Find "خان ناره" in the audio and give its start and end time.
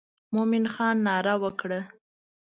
0.73-1.35